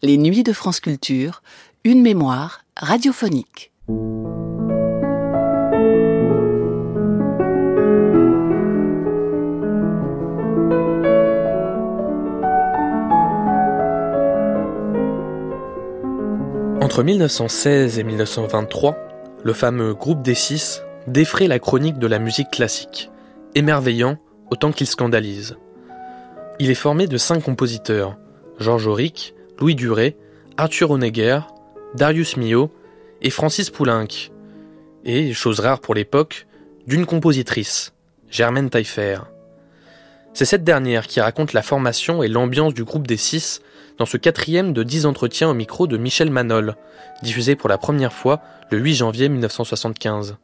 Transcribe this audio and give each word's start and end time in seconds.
Les 0.00 0.16
nuits 0.16 0.44
de 0.44 0.52
France 0.52 0.78
Culture, 0.78 1.42
une 1.82 2.02
mémoire 2.02 2.60
radiophonique. 2.76 3.72
Entre 16.80 17.02
1916 17.02 17.98
et 17.98 18.04
1923, 18.04 18.96
le 19.42 19.52
fameux 19.52 19.94
groupe 19.94 20.22
des 20.22 20.36
six 20.36 20.84
défraie 21.08 21.48
la 21.48 21.58
chronique 21.58 21.98
de 21.98 22.06
la 22.06 22.20
musique 22.20 22.52
classique, 22.52 23.10
émerveillant 23.56 24.16
autant 24.52 24.70
qu'il 24.70 24.86
scandalise. 24.86 25.56
Il 26.60 26.70
est 26.70 26.76
formé 26.76 27.08
de 27.08 27.16
cinq 27.16 27.42
compositeurs, 27.42 28.16
Georges 28.60 28.86
Auric, 28.86 29.34
Louis 29.60 29.74
Duret, 29.74 30.16
Arthur 30.56 30.92
Honegger, 30.92 31.40
Darius 31.94 32.36
Milhaud 32.36 32.70
et 33.22 33.30
Francis 33.30 33.70
Poulenc. 33.70 34.30
Et, 35.04 35.32
chose 35.32 35.58
rare 35.58 35.80
pour 35.80 35.94
l'époque, 35.94 36.46
d'une 36.86 37.06
compositrice, 37.06 37.92
Germaine 38.30 38.70
Taillefer. 38.70 39.18
C'est 40.32 40.44
cette 40.44 40.62
dernière 40.62 41.08
qui 41.08 41.20
raconte 41.20 41.52
la 41.54 41.62
formation 41.62 42.22
et 42.22 42.28
l'ambiance 42.28 42.72
du 42.72 42.84
groupe 42.84 43.08
des 43.08 43.16
six 43.16 43.60
dans 43.98 44.06
ce 44.06 44.16
quatrième 44.16 44.72
de 44.72 44.84
dix 44.84 45.06
entretiens 45.06 45.50
au 45.50 45.54
micro 45.54 45.88
de 45.88 45.96
Michel 45.96 46.30
Manol, 46.30 46.76
diffusé 47.24 47.56
pour 47.56 47.68
la 47.68 47.78
première 47.78 48.12
fois 48.12 48.40
le 48.70 48.78
8 48.78 48.94
janvier 48.94 49.28
1975. 49.28 50.36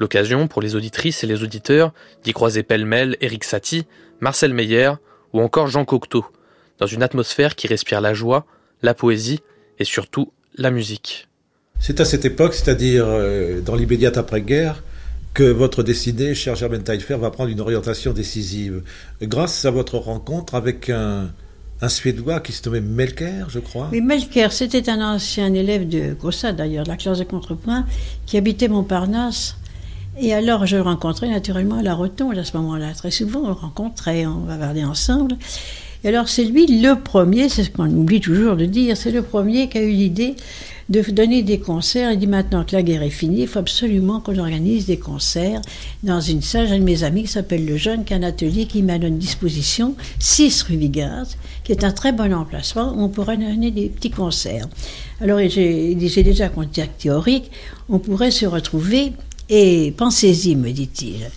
L'occasion 0.00 0.48
pour 0.48 0.60
les 0.60 0.74
auditrices 0.74 1.22
et 1.22 1.28
les 1.28 1.44
auditeurs 1.44 1.92
d'y 2.24 2.32
croiser 2.32 2.64
pêle-mêle 2.64 3.16
Eric 3.20 3.44
Satie, 3.44 3.86
Marcel 4.20 4.54
Meyer 4.54 4.92
ou 5.32 5.40
encore 5.40 5.68
Jean 5.68 5.84
Cocteau, 5.84 6.24
dans 6.78 6.86
une 6.86 7.02
atmosphère 7.02 7.56
qui 7.56 7.66
respire 7.66 8.00
la 8.00 8.14
joie, 8.14 8.46
la 8.82 8.94
poésie 8.94 9.40
et 9.78 9.84
surtout 9.84 10.32
la 10.56 10.70
musique. 10.70 11.28
C'est 11.80 12.00
à 12.00 12.04
cette 12.04 12.24
époque, 12.24 12.54
c'est-à-dire 12.54 13.04
euh, 13.06 13.60
dans 13.60 13.76
l'immédiate 13.76 14.16
après-guerre, 14.16 14.82
que 15.34 15.44
votre 15.44 15.84
destinée, 15.84 16.34
cher 16.34 16.56
Germaine 16.56 16.82
Taillefer, 16.82 17.16
va 17.16 17.30
prendre 17.30 17.50
une 17.50 17.60
orientation 17.60 18.12
décisive. 18.12 18.82
Grâce 19.22 19.64
à 19.64 19.70
votre 19.70 19.96
rencontre 19.96 20.56
avec 20.56 20.90
un, 20.90 21.30
Suédois 21.86 22.40
qui 22.40 22.50
se 22.50 22.68
nommait 22.68 22.80
Melker, 22.80 23.46
je 23.48 23.60
crois. 23.60 23.88
Oui, 23.92 24.00
Melker, 24.00 24.50
c'était 24.50 24.90
un 24.90 25.14
ancien 25.14 25.54
élève 25.54 25.88
de 25.88 26.14
Gossa, 26.14 26.52
d'ailleurs, 26.52 26.82
de 26.82 26.88
la 26.88 26.96
classe 26.96 27.18
de 27.18 27.24
contrepoint, 27.24 27.86
qui 28.26 28.36
habitait 28.36 28.66
Montparnasse. 28.66 29.56
Et 30.20 30.34
alors, 30.34 30.66
je 30.66 30.74
le 30.74 30.82
rencontrais 30.82 31.28
naturellement 31.28 31.76
à 31.76 31.82
la 31.82 31.94
Rotonde 31.94 32.36
à 32.36 32.42
ce 32.44 32.56
moment-là. 32.56 32.92
Très 32.94 33.12
souvent, 33.12 33.42
on 33.44 33.46
le 33.46 33.52
rencontrait, 33.52 34.26
on 34.26 34.40
bavardait 34.40 34.82
ensemble. 34.82 35.36
Et 36.04 36.08
alors 36.08 36.28
c'est 36.28 36.44
lui 36.44 36.66
le 36.66 36.94
premier, 36.94 37.48
c'est 37.48 37.64
ce 37.64 37.70
qu'on 37.70 37.90
oublie 37.90 38.20
toujours 38.20 38.56
de 38.56 38.64
dire, 38.64 38.96
c'est 38.96 39.10
le 39.10 39.22
premier 39.22 39.68
qui 39.68 39.78
a 39.78 39.82
eu 39.82 39.90
l'idée 39.90 40.36
de 40.88 41.02
donner 41.02 41.42
des 41.42 41.58
concerts. 41.58 42.12
Il 42.12 42.18
dit 42.18 42.26
maintenant 42.26 42.64
que 42.64 42.74
la 42.74 42.82
guerre 42.82 43.02
est 43.02 43.10
finie, 43.10 43.42
il 43.42 43.48
faut 43.48 43.58
absolument 43.58 44.20
qu'on 44.20 44.38
organise 44.38 44.86
des 44.86 44.96
concerts 44.96 45.60
dans 46.02 46.20
une 46.20 46.40
salle. 46.40 46.68
J'ai 46.68 46.74
un 46.74 46.78
de 46.78 46.84
mes 46.84 47.04
amis 47.04 47.22
qui 47.22 47.28
s'appelle 47.28 47.66
Le 47.66 47.76
Jeune, 47.76 48.04
qui 48.04 48.14
a 48.14 48.16
un 48.16 48.22
atelier 48.22 48.66
qui 48.66 48.82
m'a 48.82 48.98
donné 48.98 49.18
disposition, 49.18 49.96
6 50.18 50.62
rue 50.62 50.76
Vigard, 50.76 51.26
qui 51.64 51.72
est 51.72 51.84
un 51.84 51.92
très 51.92 52.12
bon 52.12 52.32
emplacement 52.32 52.94
où 52.94 53.02
on 53.02 53.08
pourrait 53.08 53.36
donner 53.36 53.70
des 53.70 53.88
petits 53.88 54.10
concerts. 54.10 54.66
Alors 55.20 55.40
j'ai 55.48 55.94
déjà 55.94 56.48
contacté 56.48 56.88
théorique, 56.98 57.50
on 57.88 57.98
pourrait 57.98 58.30
se 58.30 58.46
retrouver 58.46 59.12
et 59.50 59.92
pensez-y, 59.96 60.56
me 60.56 60.70
dit-il. 60.70 61.28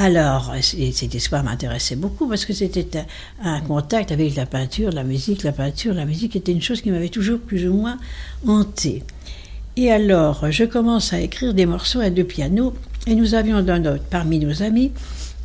Alors, 0.00 0.52
cette 0.60 1.12
histoire 1.12 1.42
m'intéressait 1.42 1.96
beaucoup 1.96 2.28
parce 2.28 2.46
que 2.46 2.52
c'était 2.52 2.86
un, 3.42 3.60
contact 3.60 4.12
avec 4.12 4.36
la 4.36 4.46
peinture, 4.46 4.92
la 4.92 5.02
musique. 5.02 5.42
La 5.42 5.50
peinture, 5.50 5.92
la 5.92 6.04
musique 6.04 6.36
était 6.36 6.52
une 6.52 6.62
chose 6.62 6.80
qui 6.80 6.92
m'avait 6.92 7.08
toujours 7.08 7.40
plus 7.40 7.66
ou 7.66 7.74
moins 7.74 7.98
hanté. 8.46 9.02
Et 9.76 9.90
alors, 9.90 10.52
je 10.52 10.62
commence 10.62 11.12
à 11.12 11.20
écrire 11.20 11.52
des 11.52 11.66
morceaux 11.66 11.98
à 11.98 12.10
deux 12.10 12.22
pianos 12.22 12.74
et 13.08 13.16
nous 13.16 13.34
avions 13.34 13.60
dans 13.60 13.82
notre, 13.82 14.04
parmi 14.04 14.38
nos 14.38 14.62
amis 14.62 14.92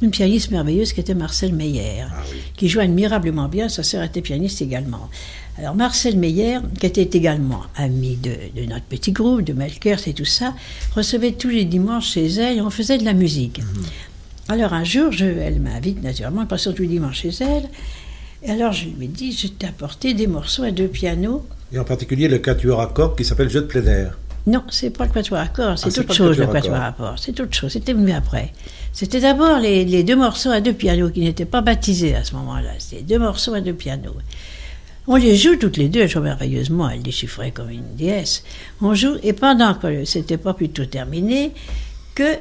une 0.04 0.12
pianiste 0.12 0.52
merveilleuse 0.52 0.94
qui 0.94 1.00
était 1.00 1.16
Marcel 1.16 1.54
Meyer, 1.54 2.04
ah 2.04 2.22
qui 2.56 2.70
jouait 2.70 2.84
admirablement 2.84 3.48
bien. 3.48 3.70
Sa 3.70 3.82
sœur 3.82 4.04
était 4.04 4.22
pianiste 4.22 4.62
également. 4.62 5.10
Alors 5.58 5.76
Marcel 5.76 6.18
Meyer, 6.18 6.60
qui 6.80 6.86
était 6.86 7.18
également 7.18 7.62
ami 7.76 8.18
de, 8.18 8.66
notre 8.68 8.86
petit 8.86 9.14
groupe, 9.14 9.44
de 9.44 9.54
Melkers 9.54 10.08
et 10.08 10.14
tout 10.14 10.26
ça, 10.26 10.54
recevait 10.96 11.32
tous 11.32 11.50
les 11.50 11.66
dimanches 11.66 12.12
chez 12.12 12.28
elle 12.28 12.58
et 12.58 12.62
on 12.62 12.70
faisait 12.70 13.00
de 13.00 13.06
la 13.06 13.14
musique. 13.14 13.60
Mhm. 13.60 13.86
Alors 14.50 14.74
un 14.74 14.84
jour, 14.84 15.12
je, 15.12 15.26
elle 15.26 15.60
m'invite 15.60 16.04
naturellement, 16.04 16.46
passons 16.46 16.74
tous 16.74 16.82
les 16.84 16.90
dimanches 16.90 17.22
chez 17.22 17.32
elle. 17.42 17.70
Et 18.44 18.52
alors 18.52 18.74
je 18.74 18.86
lui 18.86 19.06
ai 19.06 19.08
dit, 19.08 19.32
je 19.32 19.48
t'ai 19.48 19.68
apporté 19.68 20.14
des 20.14 20.28
morceaux 20.28 20.64
à 20.64 20.72
deux 20.72 20.88
pianos. 20.88 21.46
Et 21.72 21.80
en 21.80 21.86
particulier 21.86 22.28
le 22.28 22.40
quatuor 22.40 22.82
à 22.82 22.88
cordes 22.88 23.18
qui 23.18 23.24
s'appelle 23.24 23.50
Jeu 23.50 23.62
de 23.62 23.68
plein 23.68 23.86
air. 23.86 24.18
Non, 24.46 24.62
c'est 24.70 24.90
pas 24.90 25.06
le 25.06 25.12
quatuor 25.12 25.40
à 25.40 25.48
cordes, 25.48 25.78
c'est 25.78 25.98
ah, 25.98 26.02
autre 26.02 26.14
chose 26.14 26.38
le 26.38 26.48
quatuor 26.48 26.76
à 26.76 26.92
cordes. 26.92 27.18
C'est 27.18 27.40
autre 27.40 27.54
chose, 27.54 27.72
c'était 27.72 27.94
venu 27.94 28.12
après. 28.12 28.52
C'était 28.92 29.22
d'abord 29.22 29.60
les, 29.60 30.04
deux 30.04 30.18
morceaux 30.18 30.52
à 30.52 30.60
deux 30.60 30.74
pianos 30.74 31.10
qui 31.10 31.22
n'étaient 31.22 31.46
pas 31.46 31.62
baptisés 31.62 32.14
à 32.14 32.26
ce 32.26 32.36
moment-là. 32.36 32.72
C'était 32.80 33.04
deux 33.04 33.20
morceaux 33.20 33.54
à 33.54 33.62
deux 33.62 33.74
pianos. 33.74 34.16
On 35.08 35.16
les 35.16 35.38
joue 35.38 35.56
toutes 35.56 35.78
les 35.78 35.88
deux, 35.88 36.02
elles 36.02 36.10
jouent 36.10 36.20
merveilleusement, 36.20 36.90
elle 36.90 37.02
déchiffrait 37.02 37.52
comme 37.52 37.70
une 37.70 37.96
déesse. 37.96 38.44
On 38.82 38.94
joue, 38.94 39.16
et 39.24 39.34
pendant 39.34 39.74
que 39.74 40.04
c'était 40.04 40.38
pas 40.38 40.54
plutôt 40.54 40.86
terminé, 40.86 41.52
que 42.16 42.38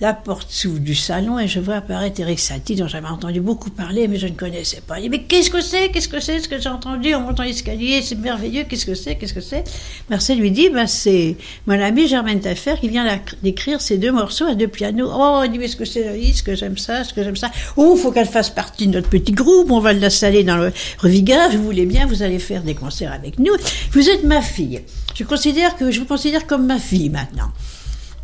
la 0.00 0.14
porte 0.14 0.50
s'ouvre 0.50 0.78
du 0.78 0.94
salon 0.94 1.40
et 1.40 1.48
je 1.48 1.58
vois 1.58 1.76
apparaître 1.76 2.20
Eric 2.20 2.38
Satie, 2.38 2.76
dont 2.76 2.86
j'avais 2.86 3.08
entendu 3.08 3.40
beaucoup 3.40 3.70
parler, 3.70 4.06
mais 4.06 4.16
je 4.16 4.28
ne 4.28 4.32
connaissais 4.32 4.80
pas. 4.80 5.00
Il 5.00 5.02
dit 5.02 5.08
Mais 5.08 5.22
qu'est-ce 5.22 5.50
que 5.50 5.60
c'est? 5.60 5.88
Qu'est-ce 5.88 6.08
que 6.08 6.20
c'est 6.20 6.38
ce 6.38 6.48
que 6.48 6.60
j'ai 6.60 6.68
entendu 6.68 7.14
en 7.14 7.20
montant 7.20 7.42
l'escalier? 7.42 8.00
C'est 8.02 8.18
merveilleux, 8.18 8.64
qu'est-ce 8.64 8.86
que 8.86 8.94
c'est? 8.94 9.16
Qu'est-ce 9.16 9.34
que 9.34 9.40
c'est? 9.40 9.64
Marcel 10.08 10.38
lui 10.38 10.52
dit 10.52 10.68
ben, 10.68 10.86
C'est 10.86 11.36
mon 11.66 11.80
ami 11.80 12.06
Germaine 12.06 12.40
Taffer 12.40 12.74
qui 12.80 12.88
vient 12.88 13.20
d'écrire 13.42 13.80
ces 13.80 13.98
deux 13.98 14.12
morceaux 14.12 14.46
à 14.46 14.54
deux 14.54 14.68
pianos. 14.68 15.10
Oh, 15.12 15.42
il 15.44 15.50
dit 15.50 15.58
Mais 15.58 15.68
ce 15.68 15.76
que 15.76 15.84
c'est 15.84 16.32
ce 16.32 16.42
que 16.44 16.54
j'aime 16.54 16.78
ça, 16.78 17.02
ce 17.02 17.12
que 17.12 17.24
j'aime 17.24 17.36
ça. 17.36 17.50
Oh, 17.76 17.96
faut 17.96 18.12
qu'elle 18.12 18.28
fasse 18.28 18.50
partie 18.50 18.86
de 18.86 18.92
notre 18.92 19.08
petit 19.08 19.32
groupe, 19.32 19.70
on 19.70 19.80
va 19.80 19.92
l'installer 19.92 20.44
dans 20.44 20.56
le 20.56 20.72
Revigard, 20.98 21.50
vous 21.50 21.64
voulez 21.64 21.86
bien, 21.86 22.06
vous 22.06 22.22
allez 22.22 22.38
faire 22.38 22.62
des 22.62 22.74
concerts 22.74 23.12
avec 23.12 23.40
nous. 23.40 23.52
Vous 23.92 24.08
êtes 24.08 24.22
ma 24.22 24.42
fille. 24.42 24.82
Je 25.14 25.24
considère 25.24 25.76
que 25.76 25.90
je 25.90 25.98
vous 25.98 26.06
considère 26.06 26.46
comme 26.46 26.66
ma 26.66 26.78
fille 26.78 27.10
maintenant. 27.10 27.50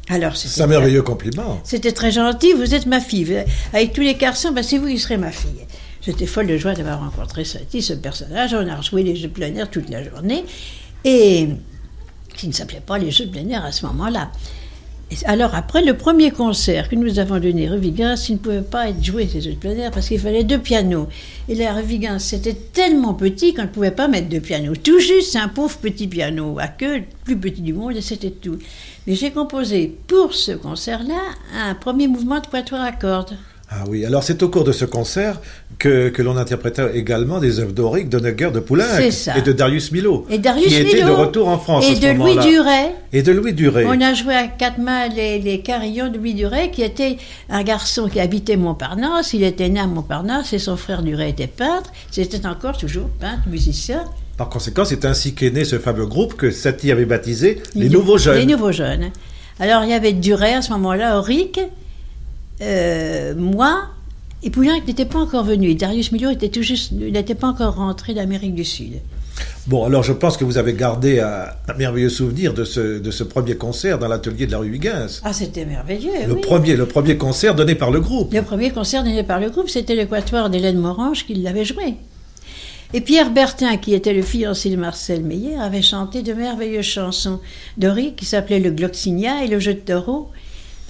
Alors, 0.09 0.37
c'est 0.37 0.61
un 0.61 0.67
merveilleux 0.67 1.03
compliment. 1.03 1.61
C'était 1.65 1.93
très 1.93 2.11
gentil. 2.11 2.53
Vous 2.53 2.75
êtes 2.75 2.87
ma 2.87 3.01
fille. 3.01 3.45
Avec 3.73 3.93
tous 3.93 4.03
les 4.03 4.15
garçons, 4.15 4.53
ben, 4.53 4.63
c'est 4.63 4.79
vous 4.79 4.89
qui 4.89 4.99
serez 4.99 5.17
ma 5.17 5.31
fille. 5.31 5.65
J'étais 6.03 6.27
folle 6.27 6.47
de 6.47 6.59
joie 6.59 6.75
d'avoir 6.75 7.01
rencontré 7.01 7.45
ce 7.45 7.93
personnage. 7.95 8.53
On 8.53 8.69
a 8.69 8.81
joué 8.83 9.03
les 9.03 9.17
jeux 9.17 9.29
de 9.29 9.33
plein 9.33 9.55
air 9.55 9.71
toute 9.71 9.89
la 9.89 10.05
journée. 10.05 10.45
Et 11.05 11.49
qui 12.37 12.49
ne 12.49 12.53
s'appelait 12.53 12.83
pas 12.85 12.99
les 12.99 13.11
jeux 13.11 13.27
de 13.27 13.31
plein 13.31 13.49
air 13.49 13.65
à 13.65 13.73
ce 13.73 13.87
moment-là. 13.87 14.31
Alors, 15.27 15.55
après 15.55 15.85
le 15.85 15.97
premier 15.97 16.31
concert 16.31 16.89
que 16.89 16.97
nous 16.97 17.19
avons 17.19 17.39
donné 17.39 17.69
à 17.69 17.73
Revigans, 17.73 18.15
il 18.29 18.33
ne 18.33 18.39
pouvait 18.39 18.63
pas 18.63 18.89
être 18.89 19.03
joué 19.03 19.29
ces 19.29 19.41
de 19.41 19.55
plein 19.55 19.91
parce 19.91 20.09
qu'il 20.09 20.19
fallait 20.19 20.45
deux 20.45 20.59
pianos. 20.59 21.09
Et 21.49 21.55
la 21.55 21.75
Revigans, 21.75 22.19
c'était 22.19 22.55
tellement 22.55 23.15
petit 23.15 23.55
qu'on 23.55 23.63
ne 23.63 23.69
pouvait 23.69 23.91
pas 23.91 24.09
mettre 24.09 24.29
deux 24.29 24.41
pianos. 24.41 24.75
Tout 24.77 24.99
juste 24.99 25.37
un 25.37 25.49
pauvre 25.49 25.77
petit 25.79 26.09
piano 26.09 26.59
à 26.59 26.69
queue, 26.69 26.97
le 26.97 27.05
plus 27.25 27.37
petit 27.37 27.61
du 27.61 27.73
monde, 27.73 27.97
et 27.97 28.01
c'était 28.01 28.31
tout. 28.31 28.59
Mais 29.07 29.15
j'ai 29.15 29.31
composé 29.31 29.97
pour 30.07 30.35
ce 30.35 30.53
concert-là 30.53 31.21
un 31.55 31.75
premier 31.75 32.09
mouvement 32.09 32.41
de 32.41 32.47
quatuor 32.47 32.81
à 32.81 32.93
cordes. 32.93 33.37
Ah 33.71 33.85
oui, 33.89 34.05
alors 34.05 34.23
c'est 34.23 34.43
au 34.43 34.51
cours 34.51 34.65
de 34.65 34.73
ce 34.73 34.85
concert 34.85 35.41
que, 35.79 36.11
que 36.11 36.23
l'on 36.23 36.37
interpréta 36.37 36.93
également 36.93 37.41
des 37.41 37.61
œuvres 37.61 37.73
d'Auric, 37.73 38.09
de 38.09 38.19
de 38.19 38.61
Poulenc 38.61 38.85
et 39.37 39.43
de 39.43 39.53
Darius 39.53 39.91
Milhaud. 39.91 40.27
Et 40.31 40.39
Darius 40.39 40.69
qui 40.69 40.77
était 40.77 41.03
de 41.03 41.11
retour 41.11 41.49
en 41.49 41.59
France. 41.59 41.87
Et 41.89 41.97
de 41.97 42.13
Louis 42.17 42.37
Duret. 42.37 42.95
Et 43.13 43.23
de 43.23 43.33
Louis 43.33 43.55
Duret. 43.55 43.85
On 43.87 44.01
a 44.01 44.13
joué 44.13 44.35
à 44.35 44.47
quatre 44.49 44.79
mains 44.79 45.09
les, 45.09 45.39
les 45.39 45.61
carillons 45.61 46.11
de 46.11 46.19
Louis 46.19 46.35
Duret, 46.35 46.71
qui 46.71 46.83
était 46.83 47.17
un 47.49 47.63
garçon 47.63 48.09
qui 48.09 48.21
habitait 48.21 48.57
Montparnasse. 48.57 49.33
Il 49.33 49.43
était 49.43 49.69
né 49.69 49.81
à 49.81 49.87
Montparnasse 49.87 50.53
et 50.53 50.59
son 50.59 50.77
frère 50.77 51.03
Duret 51.03 51.31
était 51.31 51.47
peintre. 51.47 51.91
C'était 52.11 52.47
encore 52.47 52.77
toujours 52.77 53.09
peintre, 53.19 53.49
musicien. 53.49 54.05
Par 54.37 54.49
conséquent, 54.49 54.85
c'est 54.85 55.05
ainsi 55.05 55.35
qu'est 55.35 55.51
né 55.51 55.65
ce 55.65 55.79
fameux 55.79 56.07
groupe 56.07 56.35
que 56.35 56.51
Satie 56.51 56.93
avait 56.93 57.05
baptisé 57.07 57.63
les, 57.75 57.89
Nouveaux 57.89 58.19
Jeunes. 58.19 58.37
Les 58.37 58.47
Nouveaux 58.47 58.73
Jeunes. 58.73 59.11
Alors 59.61 59.85
il 59.85 59.91
y 59.91 59.95
avait 59.95 60.13
Duret 60.13 60.55
à 60.55 60.63
ce 60.63 60.73
moment-là, 60.73 61.19
Auric, 61.19 61.61
euh, 62.61 63.35
moi, 63.37 63.89
et 64.43 64.51
Poulenc 64.51 64.81
n'était 64.87 65.07
pas 65.07 65.19
encore 65.19 65.45
venu. 65.45 65.71
Et 65.71 65.75
Darius 65.75 66.13
Milhaud 66.13 66.31
était 66.31 66.49
tout 66.49 66.63
juste, 66.63 66.93
n'était 66.93 67.35
pas 67.35 67.49
encore 67.49 67.77
rentré 67.77 68.15
d'Amérique 68.15 68.55
du 68.55 68.65
Sud. 68.65 69.01
Bon, 69.67 69.85
alors 69.85 70.03
je 70.03 70.13
pense 70.13 70.37
que 70.37 70.45
vous 70.45 70.59
avez 70.59 70.75
gardé 70.75 71.21
un, 71.21 71.47
merveilleux 71.77 72.11
souvenir 72.11 72.53
de 72.53 72.65
ce, 72.65 72.99
de 72.99 73.11
ce 73.11 73.25
premier 73.25 73.57
concert 73.57 73.99
dans 73.99 74.09
l'atelier 74.09 74.47
de 74.47 74.53
la 74.53 74.59
rue 74.59 74.69
Huygens. 74.69 75.23
Ah, 75.25 75.33
c'était 75.33 75.65
merveilleux. 75.65 76.13
Le, 76.29 76.37
premier, 76.37 76.77
le 76.77 76.87
premier 76.87 77.17
concert 77.17 77.55
donné 77.55 77.75
par 77.75 77.91
le 77.91 78.01
groupe. 78.01 78.33
Le 78.33 78.43
premier 78.43 78.71
concert 78.71 79.03
donné 79.03 79.23
par 79.23 79.41
le 79.41 79.51
groupe, 79.51 79.69
c'était 79.69 79.97
le 79.97 80.05
quatuor 80.05 80.51
d'Hélène 80.51 80.79
Morange 80.79 81.27
qui 81.27 81.35
l'avait 81.35 81.65
joué. 81.65 81.97
Et 82.93 83.01
Pierre 83.01 83.31
Bertin, 83.31 83.77
qui 83.79 83.95
était 83.95 84.13
le 84.13 84.23
fiancé 84.23 84.71
de 84.71 84.77
Marcel 84.77 85.25
Meyer, 85.25 85.57
avait 85.57 85.83
chanté 85.83 86.23
de 86.23 86.33
merveilleuses 86.33 86.85
chansons 86.85 87.41
d'Ori 87.77 88.15
qui 88.15 88.25
s'appelaient 88.25 88.61
Le 88.61 88.71
Gloxinia 88.71 89.43
et 89.45 89.49
Le 89.49 89.59
Jeu 89.59 89.75
de 89.75 89.81
taureau, 89.81 90.31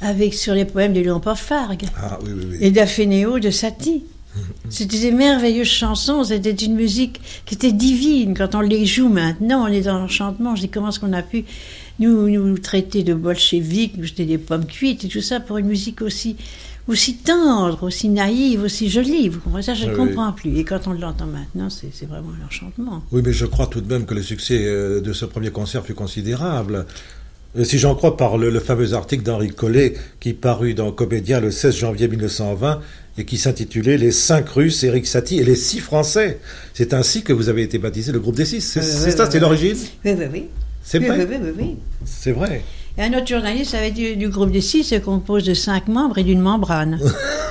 avec, 0.01 0.35
sur 0.35 0.55
les 0.55 0.65
poèmes 0.65 0.93
de 0.93 1.01
Léon 1.01 1.21
Fargue. 1.21 1.85
Ah, 1.97 2.19
oui, 2.23 2.31
oui, 2.35 2.45
oui. 2.51 2.57
Et 2.61 2.71
d'Afénéo 2.71 3.39
de 3.39 3.51
Satie. 3.51 4.05
C'était 4.69 4.99
des 4.99 5.13
merveilleuses 5.13 5.69
chansons, 5.69 6.25
c'était 6.25 6.51
une 6.51 6.75
musique 6.75 7.21
qui 7.47 7.55
était 7.55 7.71
divine. 7.71 8.37
Quand 8.37 8.57
on 8.57 8.61
les 8.63 8.85
joue 8.85 9.09
maintenant, 9.09 9.65
on 9.65 9.69
est 9.69 9.83
dans 9.83 9.97
l'enchantement. 9.97 10.57
Je 10.57 10.63
dis 10.63 10.69
comment 10.69 10.89
est-ce 10.89 10.99
qu'on 10.99 11.13
a 11.13 11.23
pu 11.23 11.45
nous, 12.01 12.29
nous 12.29 12.59
traiter 12.59 13.05
de 13.05 13.15
bolcheviques, 13.15 13.97
nous 13.97 14.07
jeter 14.07 14.25
des 14.25 14.39
pommes 14.39 14.67
cuites 14.67 15.05
et 15.05 15.09
tout 15.09 15.21
ça 15.21 15.39
pour 15.39 15.59
une 15.59 15.67
musique 15.67 16.03
aussi, 16.03 16.35
aussi 16.89 17.15
tendre, 17.15 17.85
aussi 17.85 18.09
naïve, 18.09 18.63
aussi 18.63 18.91
jolie? 18.91 19.29
Vous 19.29 19.39
comprenez 19.39 19.63
ça? 19.63 19.75
Je 19.75 19.87
ne 19.87 19.93
Oui, 19.93 19.97
comprends 19.99 20.33
plus. 20.33 20.59
Et 20.59 20.65
quand 20.65 20.89
on 20.89 20.95
l'entend 20.95 21.27
maintenant, 21.27 21.71
c'est 21.71 21.91
c'est 21.93 22.07
vraiment 22.07 22.33
l'enchantement. 22.43 23.05
Oui, 23.13 23.23
mais 23.25 23.33
je 23.33 23.47
crois 23.47 23.69
tout 23.69 23.83
de 23.83 23.93
même 23.93 24.05
que 24.05 24.15
le 24.15 24.23
succès 24.23 24.59
euh, 24.65 25.01
de 25.01 25.13
ce 25.13 25.27
premier 25.27 25.51
concert 25.51 25.85
fut 25.85 25.95
considérable. 25.95 26.87
Euh, 27.57 27.65
Si 27.65 27.79
j'en 27.79 27.95
crois 27.95 28.17
par 28.17 28.37
le, 28.39 28.51
le 28.51 28.61
fameux 28.61 28.95
article 28.95 29.23
d'Henri 29.23 29.49
Collet 29.51 29.95
qui 30.21 30.33
parut 30.35 30.75
dans 30.75 30.91
Comédia 30.93 31.41
le 31.41 31.51
16 31.51 31.77
janvier 31.77 32.09
1920 32.09 32.81
et 33.19 33.25
qui 33.25 33.37
s'intitulait 33.39 33.97
Les 33.97 34.11
cinq 34.13 34.49
Russes, 34.49 34.83
Eric 34.83 35.07
Satie 35.07 35.39
et 35.39 35.45
les 35.45 35.55
six 35.57 35.79
Français. 35.81 36.41
C'est 36.73 36.93
ainsi 36.95 37.23
que 37.23 37.33
vous 37.33 37.49
avez 37.49 37.63
été 37.63 37.79
baptisé 37.79 38.11
le 38.13 38.19
groupe 38.21 38.35
des 38.37 38.45
six. 38.45 38.61
C'est 38.61 38.81
Oui, 38.81 38.87
oui, 39.07 39.13
ça, 39.13 39.25
oui, 39.25 39.29
c'est 39.33 39.41
l'origine 39.41 39.77
Oui, 40.05 40.13
oui, 40.19 40.25
oui. 40.33 40.49
C'est 40.83 40.99
vrai 40.99 41.19
oui, 41.19 41.25
oui, 41.31 41.37
oui, 41.43 41.51
oui. 41.59 41.77
C'est 42.05 42.33
vrai. 42.33 42.63
Et 42.99 43.03
un 43.03 43.13
autre 43.17 43.27
journaliste 43.27 43.75
avait 43.75 43.91
dit 43.91 44.17
du 44.17 44.29
groupe 44.29 44.51
des 44.53 44.61
six 44.61 44.85
se 44.85 44.97
compose 44.97 45.45
de 45.45 45.55
cinq 45.55 45.89
membres 45.89 46.19
et 46.19 46.25
d'une 46.25 46.41
membrane. 46.41 46.99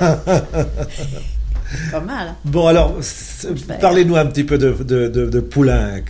Pas 1.90 2.00
mal. 2.00 2.28
hein. 2.28 2.36
Bon, 2.44 2.66
alors, 2.66 2.94
Ben. 3.66 3.78
parlez-nous 3.80 4.16
un 4.16 4.26
petit 4.26 4.44
peu 4.44 4.58
de, 4.58 4.70
de, 4.72 5.08
de, 5.08 5.26
de 5.26 5.40
Poulenc. 5.40 6.02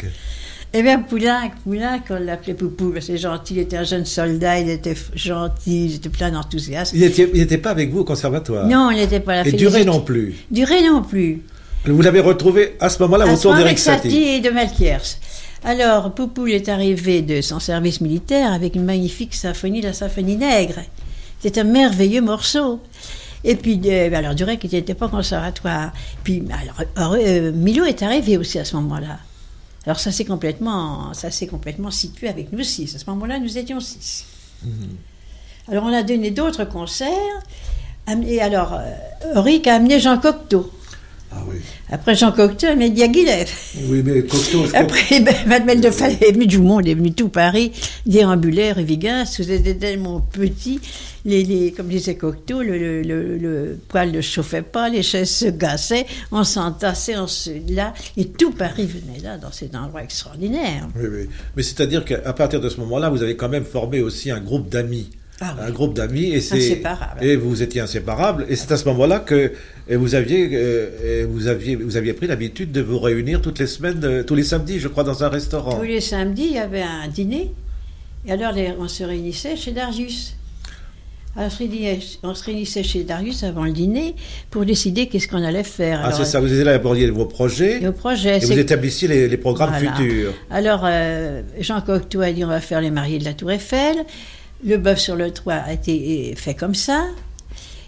Eh 0.77 0.83
bien, 0.83 0.99
Poulenc, 0.99 1.53
Poulenc, 1.63 2.01
on 2.11 2.19
l'appelait 2.19 2.55
Poupou, 2.55 2.91
parce 2.91 3.07
c'est 3.07 3.17
gentil, 3.17 3.55
il 3.55 3.61
était 3.61 3.77
un 3.77 3.85
jeune 3.85 4.05
soldat, 4.05 4.59
il 4.59 4.69
était 4.69 4.97
gentil, 5.15 5.87
il 5.87 5.95
était 5.95 6.09
plein 6.09 6.33
d'enthousiasme. 6.33 6.97
Il 6.97 7.03
n'était 7.03 7.31
il 7.33 7.63
pas 7.63 7.71
avec 7.71 7.93
vous 7.93 8.01
au 8.01 8.05
conservatoire 8.05 8.67
Non, 8.67 8.91
il 8.91 8.97
n'était 8.97 9.21
pas 9.21 9.37
la 9.37 9.49
Et 9.49 9.53
Duré 9.53 9.85
non 9.85 10.01
plus. 10.01 10.35
Duré 10.51 10.83
non 10.83 11.03
plus. 11.03 11.43
Vous 11.87 12.03
l'avez 12.03 12.19
retrouvé 12.19 12.75
à 12.81 12.89
ce 12.89 13.01
moment-là 13.05 13.33
autour 13.33 13.53
moment, 13.53 13.63
d'Eric 13.63 13.69
avec 13.69 13.79
Satie 13.79 14.11
Satie. 14.11 14.25
et 14.25 14.41
de 14.41 14.51
Melchiers. 14.51 15.17
Alors, 15.63 16.13
Poupou 16.13 16.49
est 16.49 16.69
arrivé 16.69 17.23
de 17.23 17.41
son 17.41 17.61
service 17.61 18.01
militaire 18.01 18.53
avec 18.53 18.75
une 18.75 18.85
magnifique 18.85 19.35
symphonie, 19.35 19.81
la 19.81 19.93
symphonie 19.93 20.37
nègre. 20.37 20.81
C'est 21.39 21.57
un 21.57 21.65
merveilleux 21.65 22.21
morceau. 22.21 22.81
Et 23.45 23.55
puis, 23.55 23.81
euh, 23.87 24.13
alors, 24.13 24.35
Duré 24.35 24.59
qui 24.59 24.75
n'était 24.75 24.95
pas 24.95 25.07
au 25.07 25.11
conservatoire. 25.11 25.93
Puis, 26.25 26.43
alors, 26.97 27.17
euh, 27.17 27.53
Milo 27.53 27.85
est 27.85 28.03
arrivé 28.03 28.37
aussi 28.39 28.59
à 28.59 28.65
ce 28.65 28.75
moment-là. 28.75 29.19
Alors, 29.87 30.01
ça 30.01 30.13
s'est 30.13 30.25
complètement, 30.25 31.13
ça 31.13 31.31
s'est 31.31 31.47
complètement 31.47 31.91
situé 31.91 32.29
avec 32.29 32.53
nous 32.53 32.63
six. 32.63 32.95
À 32.95 32.99
ce 32.99 33.09
moment-là, 33.11 33.39
nous 33.39 33.59
étions 33.59 33.81
six. 33.81 34.25
Alors, 35.69 35.85
on 35.85 35.93
a 35.93 36.03
donné 36.03 36.31
d'autres 36.31 36.65
concerts. 36.65 37.43
Et 38.27 38.41
alors, 38.41 38.75
euh, 38.75 39.35
Auric 39.37 39.67
a 39.67 39.77
amené 39.77 39.99
Jean 40.01 40.19
Cocteau. 40.19 40.71
Ah 41.37 41.43
oui. 41.49 41.57
Après 41.91 42.15
Jean 42.15 42.31
Cocteau, 42.31 42.69
a 42.69 42.71
amené 42.71 42.91
Diaghilev. 42.91 43.51
Oui, 43.89 44.03
mais 44.05 44.23
Cocteau, 44.23 44.67
je 44.67 44.77
Après, 44.77 45.21
ben, 45.21 45.35
Mademoiselle 45.47 45.81
de 45.81 45.91
Falais 45.91 46.19
est 46.21 46.33
venue 46.33 46.47
du 46.47 46.59
monde, 46.59 46.87
est 46.87 46.95
venue 46.95 47.13
tout 47.13 47.29
Paris, 47.29 47.73
déambulaire, 48.07 48.81
Vigas, 48.81 49.35
vous 49.39 49.51
étiez 49.51 49.77
tellement 49.77 50.21
petit, 50.21 50.81
les, 51.25 51.43
les, 51.43 51.73
comme 51.73 51.89
disait 51.89 52.15
Cocteau, 52.15 52.63
le, 52.63 52.79
le, 52.79 53.03
le, 53.03 53.37
le 53.37 53.79
poêle 53.89 54.13
ne 54.13 54.21
chauffait 54.21 54.63
pas, 54.63 54.89
les 54.89 55.03
chaises 55.03 55.31
se 55.31 55.47
gassaient, 55.47 56.07
on 56.31 56.45
s'entassait, 56.45 57.17
on 57.17 57.27
se 57.27 57.51
là, 57.73 57.95
et 58.17 58.27
tout 58.27 58.53
Paris 58.53 58.87
venait 58.87 59.21
là, 59.21 59.37
dans 59.37 59.51
cet 59.51 59.75
endroit 59.75 60.05
extraordinaire. 60.05 60.89
Oui, 60.95 61.09
oui. 61.11 61.29
Mais 61.57 61.63
c'est-à-dire 61.63 62.05
qu'à 62.05 62.33
partir 62.33 62.61
de 62.61 62.69
ce 62.69 62.79
moment-là, 62.81 63.11
vous 63.11 63.23
avez 63.23 63.37
quand 63.37 63.49
même 63.49 63.65
formé 63.65 64.01
aussi 64.01 64.31
un 64.31 64.41
groupe 64.41 64.69
d'amis. 64.69 65.11
Un 65.61 65.71
groupe 65.71 65.95
d'amis 65.95 66.31
et 66.33 66.41
c'est 66.41 66.83
et 67.21 67.37
vous 67.37 67.63
étiez 67.63 67.81
inséparables 67.81 68.47
et 68.49 68.57
c'est 68.57 68.71
à 68.73 68.77
ce 68.77 68.85
moment-là 68.87 69.19
que 69.21 69.53
et 69.89 69.97
vous 69.97 70.15
aviez 70.15 70.49
euh, 70.53 71.27
vous 71.29 71.47
aviez 71.47 71.77
vous 71.77 71.97
aviez 71.97 72.13
pris 72.15 72.27
l'habitude 72.27 72.73
de 72.73 72.81
vous 72.81 72.99
réunir 72.99 73.41
toutes 73.43 73.59
les 73.59 73.67
semaines 73.67 74.01
euh, 74.05 74.23
tous 74.23 74.35
les 74.35 74.45
samedis 74.45 74.79
je 74.81 74.89
crois 74.89 75.05
dans 75.05 75.23
un 75.25 75.29
restaurant. 75.29 75.77
Tous 75.77 75.83
les 75.85 76.01
samedis, 76.01 76.47
il 76.47 76.53
y 76.55 76.59
avait 76.59 76.83
un 76.83 77.09
dîner, 77.09 77.51
et 78.27 78.33
alors 78.33 78.53
les- 78.53 78.73
on 78.79 78.89
se 78.89 79.05
réunissait 79.05 79.57
chez 79.57 79.73
Darius. 79.73 80.37
Alors, 81.37 81.49
on 81.49 81.51
se 81.51 81.59
réunissait- 81.59 82.19
on 82.23 82.33
se 82.35 82.45
réunissait 82.45 82.83
chez 82.85 83.03
Darius 83.03 83.43
avant 83.43 83.65
le 83.65 83.73
dîner 83.73 84.15
pour 84.51 84.65
décider 84.65 85.09
qu'est-ce 85.09 85.27
qu'on 85.27 85.43
allait 85.43 85.65
faire. 85.65 86.01
Ah 86.05 86.13
c'est 86.13 86.25
ça, 86.25 86.39
vous 86.41 86.53
élaboriez 86.53 87.11
vos 87.11 87.25
projets 87.27 87.83
Et 87.83 87.89
au 87.89 87.93
projet, 87.93 88.37
et 88.37 88.47
vous 88.47 88.57
établissiez 88.57 89.09
les, 89.09 89.27
les 89.29 89.37
programmes 89.37 89.71
Voilà. 89.77 89.97
futurs. 89.97 90.33
Alors, 90.49 90.83
euh, 90.85 91.43
Jean 91.59 91.81
Cocteau 91.81 92.21
a 92.21 92.31
dit 92.31 92.45
on 92.45 92.49
va 92.49 92.61
faire 92.61 92.81
les 92.81 92.93
mariés 92.93 93.19
de 93.19 93.25
la 93.25 93.35
Tour 93.35 93.51
Eiffel. 93.51 93.97
Le 94.65 94.79
bœuf 94.79 94.99
sur 94.99 95.17
le 95.17 95.31
toit 95.31 95.55
a 95.55 95.73
été 95.73 96.35
fait 96.37 96.55
comme 96.55 96.75
ça. 96.75 97.07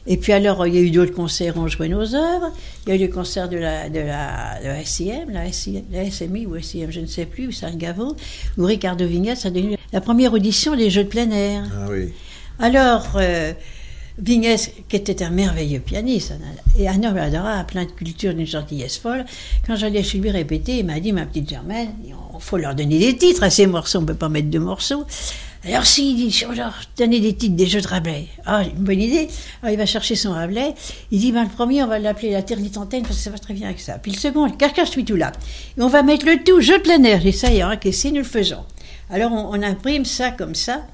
Et 0.07 0.17
puis 0.17 0.33
alors, 0.33 0.67
il 0.67 0.75
y 0.75 0.79
a 0.79 0.81
eu 0.81 0.91
d'autres 0.91 1.15
concerts, 1.15 1.55
on 1.57 1.67
jouait 1.67 1.89
nos 1.89 2.15
œuvres. 2.15 2.53
Il 2.87 2.91
y 2.91 2.93
a 2.93 2.95
eu 2.97 3.07
le 3.07 3.13
concert 3.13 3.49
de 3.49 3.57
la, 3.57 3.89
de 3.89 3.99
la, 3.99 4.61
de 4.63 4.69
la 4.69 4.85
SIM, 4.85 5.27
la, 5.31 5.51
SMI 5.51 6.47
ou 6.47 6.61
SIM, 6.61 6.91
je 6.91 7.01
ne 7.01 7.07
sais 7.07 7.27
plus, 7.27 7.49
ou 7.49 7.53
Salgavo, 7.53 8.15
où 8.57 8.65
Ricardo 8.65 9.07
Vignès 9.07 9.45
a 9.45 9.51
donné 9.51 9.77
la 9.93 10.01
première 10.01 10.33
audition 10.33 10.77
des 10.77 10.91
Jeux 10.91 11.05
de 11.05 11.09
plein 11.09 11.31
air. 11.31 11.65
Ah 11.75 11.87
oui. 11.91 12.13
Alors, 12.61 13.05
euh, 13.17 13.53
Vignès, 14.19 14.71
qui 14.89 14.97
était 14.97 15.23
un 15.23 15.31
merveilleux 15.31 15.81
pianiste, 15.81 16.35
et 16.79 16.89
un 16.89 17.03
homme 17.03 17.17
adorable, 17.17 17.67
plein 17.67 17.85
de 17.85 17.91
culture, 17.91 18.33
d'une 18.33 18.47
gentillesse 18.47 18.97
folle, 18.97 19.25
quand 19.67 19.77
j'allais 19.77 20.03
chez 20.03 20.19
lui 20.19 20.31
répéter, 20.31 20.79
il 20.79 20.87
m'a 20.87 21.01
dit, 21.01 21.13
ma 21.13 21.27
petite 21.27 21.51
Germaine, 21.51 21.91
il 22.07 22.15
faut 22.39 22.59
leur 22.59 22.75
donner 22.75 22.99
des 22.99 23.17
titres 23.17 23.43
à 23.43 23.51
ces 23.51 23.67
morceaux, 23.67 23.99
on 23.99 24.03
ne 24.03 24.07
peut 24.07 24.15
pas 24.15 24.29
mettre 24.29 24.49
deux 24.49 24.61
morceaux. 24.61 25.05
Alors 25.67 25.85
si, 25.85 26.11
il 26.13 26.17
dit, 26.17 26.31
si 26.31 26.47
on 26.47 26.53
leur 26.53 26.75
donnait 26.97 27.19
des 27.19 27.35
titres 27.35 27.57
des 27.57 27.67
jeux 27.67 27.81
de 27.81 27.89
Rabelais, 27.89 28.29
ah, 28.45 28.63
une 28.63 28.85
bonne 28.85 29.01
idée. 29.01 29.27
Alors 29.63 29.73
il 29.73 29.77
va 29.77 29.87
chercher 29.87 30.15
son 30.15 30.31
Rabelais, 30.31 30.75
il 31.11 31.19
dit, 31.19 31.33
ben, 31.33 31.43
le 31.43 31.49
premier, 31.49 31.83
on 31.83 31.89
va 31.89 31.99
l'appeler 31.99 32.31
la 32.31 32.43
terre 32.43 32.59
d'Itantenne, 32.59 33.03
parce 33.03 33.17
que 33.17 33.23
ça 33.23 33.31
va 33.31 33.39
très 33.39 33.53
bien 33.53 33.67
avec 33.67 33.81
ça. 33.81 33.99
Puis 33.99 34.13
le 34.13 34.19
second, 34.19 34.49
Carcache 34.51 34.93
tout 34.93 35.17
là. 35.17 35.33
Et 35.77 35.83
on 35.83 35.89
va 35.89 36.05
mettre 36.05 36.25
le 36.25 36.43
tout, 36.45 36.61
jeu 36.61 36.79
de 36.79 36.83
plein 36.83 37.03
air. 37.03 37.19
Dit, 37.19 37.33
ça 37.33 37.51
y 37.51 37.59
est, 37.59 37.65
encaissé, 37.65 38.11
nous 38.11 38.19
le 38.19 38.25
faisons. 38.25 38.65
Alors 39.11 39.33
on, 39.33 39.61
imprime 39.61 40.05
ça 40.05 40.31
comme 40.31 40.55
ça, 40.55 40.87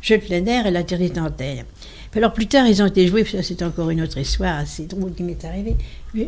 jeu 0.00 0.16
de 0.16 0.22
plein 0.22 0.44
air 0.46 0.66
et 0.66 0.70
la 0.70 0.84
terre 0.84 0.98
d'Itantenne. 0.98 1.64
Puis 2.10 2.18
alors 2.18 2.32
plus 2.32 2.46
tard, 2.46 2.66
ils 2.66 2.82
ont 2.82 2.86
été 2.86 3.06
joués, 3.06 3.24
ça 3.24 3.42
c'est 3.42 3.62
encore 3.62 3.90
une 3.90 4.00
autre 4.00 4.16
histoire 4.16 4.58
assez 4.58 4.84
drôle 4.84 5.14
qui 5.14 5.22
m'est 5.22 5.44
arrivée. 5.44 5.76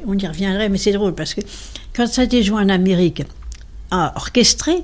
On 0.06 0.18
y 0.18 0.26
reviendrait, 0.26 0.68
mais 0.68 0.78
c'est 0.78 0.92
drôle 0.92 1.14
parce 1.14 1.32
que 1.32 1.40
quand 1.94 2.06
ça 2.06 2.22
a 2.22 2.24
été 2.24 2.42
joué 2.42 2.60
en 2.60 2.68
Amérique, 2.68 3.22
orchestré, 3.90 4.82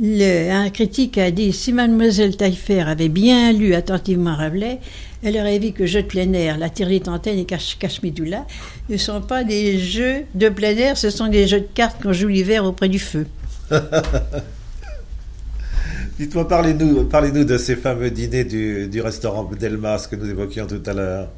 un 0.00 0.70
critique 0.70 1.18
a 1.18 1.30
dit 1.30 1.52
si 1.52 1.72
Mademoiselle 1.72 2.36
Taillefer 2.36 2.82
avait 2.82 3.08
bien 3.08 3.52
lu 3.52 3.74
attentivement 3.74 4.36
Rabelais, 4.36 4.78
elle 5.24 5.36
aurait 5.36 5.58
vu 5.58 5.72
que 5.72 5.86
jeux 5.86 6.02
de 6.02 6.06
plein 6.06 6.32
air, 6.32 6.56
la 6.56 6.70
tirelite 6.70 7.08
antenne 7.08 7.38
et 7.38 7.44
Cache- 7.44 7.76
Cache-Midoula 7.78 8.46
ne 8.88 8.96
sont 8.96 9.20
pas 9.20 9.42
des 9.42 9.78
jeux 9.78 10.24
de 10.34 10.48
plein 10.48 10.76
air, 10.76 10.96
ce 10.96 11.10
sont 11.10 11.26
des 11.26 11.48
jeux 11.48 11.60
de 11.60 11.68
cartes 11.74 12.00
qu'on 12.00 12.12
joue 12.12 12.28
l'hiver 12.28 12.64
auprès 12.64 12.88
du 12.88 13.00
feu. 13.00 13.26
Dites-moi, 16.18 16.48
parlez-nous 16.48 17.04
parlez 17.04 17.30
de 17.30 17.58
ces 17.58 17.76
fameux 17.76 18.10
dîners 18.10 18.44
du 18.44 19.00
restaurant 19.00 19.48
Delmas 19.58 20.08
que 20.10 20.16
nous 20.16 20.28
évoquions 20.28 20.66
tout 20.66 20.82
à 20.86 20.92
l'heure. 20.92 21.28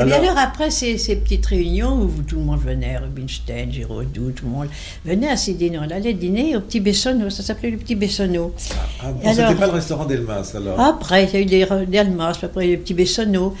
Et 0.00 0.04
bien 0.04 0.16
alors 0.20 0.38
après 0.38 0.70
ces, 0.70 0.96
ces 0.96 1.16
petites 1.16 1.44
réunions 1.46 2.00
où 2.02 2.10
tout 2.26 2.36
le 2.36 2.42
monde 2.44 2.60
venait, 2.60 2.96
Rubinstein, 2.96 3.70
Giraudoux, 3.70 4.30
tout 4.30 4.46
le 4.46 4.50
monde 4.50 4.68
venait 5.04 5.28
à 5.28 5.36
ces 5.36 5.52
dîners. 5.54 5.78
On 5.78 5.90
allait 5.90 6.14
dîner 6.14 6.56
au 6.56 6.60
Petit 6.60 6.80
Bessonneau, 6.80 7.28
ça 7.28 7.42
s'appelait 7.42 7.70
le 7.70 7.76
Petit 7.76 7.94
Bessonneau. 7.94 8.54
ah, 9.02 9.12
bon, 9.12 9.20
Et 9.22 9.30
c'était 9.30 9.42
alors- 9.42 9.56
pas 9.56 9.66
le 9.66 9.72
restaurant 9.72 10.04
Delmas 10.06 10.52
alors 10.56 10.80
Après, 10.80 11.24
il 11.24 11.32
y 11.32 11.36
a 11.36 11.40
eu 11.40 11.44
puis 11.46 12.44
après 12.44 12.66
le 12.68 12.78
Petit 12.78 12.94
Bessonneau. 12.94 13.54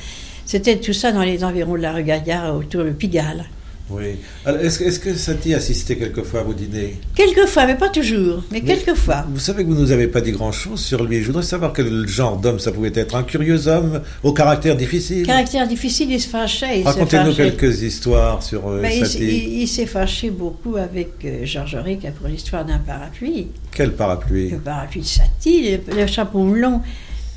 C'était 0.46 0.78
tout 0.78 0.92
ça 0.92 1.12
dans 1.12 1.22
les 1.22 1.44
environs 1.44 1.74
de 1.76 1.82
la 1.82 1.92
rue 1.92 2.02
Gaillard, 2.02 2.56
autour 2.56 2.84
de 2.84 2.90
Pigalle. 2.90 3.44
Oui. 3.92 4.16
Est-ce 4.62 4.98
que, 4.98 5.14
Satie 5.14 5.54
assistait 5.54 5.96
quelquefois 5.96 6.40
à 6.40 6.42
vos 6.42 6.54
dîners 6.54 6.96
Quelquefois, 7.14 7.66
mais 7.66 7.74
pas 7.76 7.88
toujours, 7.88 8.42
mais, 8.50 8.60
Mais- 8.60 8.74
quelquefois. 8.74 9.26
Vous 9.30 9.38
savez 9.38 9.64
que 9.64 9.68
vous 9.68 9.74
nous 9.80 9.92
avez 9.92 10.06
pas 10.08 10.20
dit 10.20 10.32
grand-chose 10.32 10.80
sur 10.80 11.04
lui. 11.04 11.20
Je 11.20 11.26
voudrais 11.26 11.42
savoir 11.42 11.72
quel 11.72 12.06
genre 12.08 12.36
d'homme 12.38 12.58
ça 12.58 12.72
pouvait 12.72 12.92
être. 12.94 13.14
Un 13.14 13.22
curieux 13.22 13.66
homme 13.68 14.00
au 14.22 14.32
caractère 14.32 14.76
difficile. 14.76 15.26
Caractère 15.26 15.66
difficile, 15.68 16.10
il 16.10 16.20
se 16.20 16.28
fâchait. 16.28 16.82
Racontez-nous 16.82 17.34
quelques 17.34 17.82
histoires 17.82 18.42
sur 18.42 18.68
euh, 18.68 18.80
il, 18.84 19.02
s- 19.02 19.12
Satie. 19.12 19.24
il- 19.24 19.62
il 19.62 19.68
s'est 19.68 19.86
fâché 19.86 20.30
beaucoup 20.30 20.76
avec 20.76 21.10
euh, 21.24 21.44
Georges 21.44 21.74
Auric 21.74 22.06
pour 22.18 22.28
l'histoire 22.28 22.64
d'un 22.64 22.78
parapluie. 22.78 23.48
Quel 23.72 23.92
parapluie 23.92 24.50
Le 24.50 24.58
parapluie 24.58 25.02
de 25.02 25.06
Satie, 25.06 25.78
le, 25.88 25.94
le 26.00 26.06
chapeau 26.06 26.42
melon, 26.44 26.80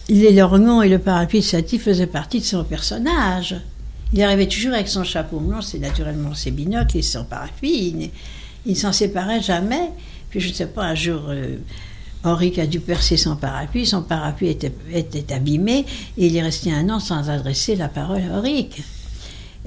les 0.09 0.31
lorgnons 0.31 0.81
et 0.81 0.89
le 0.89 0.99
parapluie 0.99 1.39
de 1.39 1.45
Satie 1.45 1.79
faisaient 1.79 2.07
partie 2.07 2.39
de 2.39 2.45
son 2.45 2.63
personnage. 2.63 3.55
Il 4.13 4.21
arrivait 4.21 4.47
toujours 4.47 4.73
avec 4.73 4.87
son 4.87 5.03
chapeau 5.03 5.39
melon, 5.39 5.61
c'est 5.61 5.79
naturellement 5.79 6.33
ses 6.33 6.51
binocles 6.51 6.97
et 6.97 7.01
son 7.01 7.25
parapluie. 7.25 8.11
Il, 8.65 8.71
ne- 8.71 8.75
s'en 8.75 8.91
séparait 8.93 9.41
jamais. 9.41 9.89
Puis 10.29 10.39
je 10.39 10.49
ne 10.49 10.53
sais 10.53 10.67
pas, 10.67 10.83
un 10.83 10.95
jour, 10.95 11.23
euh, 11.29 11.57
Henri 12.23 12.53
a 12.59 12.65
dû 12.65 12.79
percer 12.79 13.17
son 13.17 13.35
parapluie, 13.35 13.85
son 13.85 14.01
parapluie 14.01 14.49
était, 14.49 14.71
était 14.91 15.33
abîmé 15.33 15.85
et 16.17 16.27
il 16.27 16.35
est 16.35 16.41
resté 16.41 16.71
un 16.71 16.89
an 16.89 16.99
sans 16.99 17.29
adresser 17.29 17.75
la 17.75 17.87
parole 17.87 18.21
à 18.31 18.37
Auric. 18.37 18.81